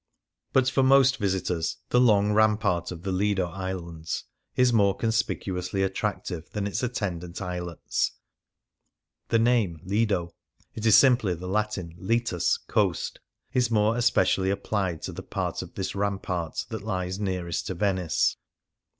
[0.51, 4.23] But for most visitors the long rampart of the Lido islands
[4.55, 8.13] is more conspicuously attractive than its attendant islets.
[9.29, 10.33] The name" Lido"'
[10.73, 15.61] (it is simply the Latin litus," coast "*') is more especially applied to the part
[15.61, 18.37] of this rampart that lies nearest to Venice.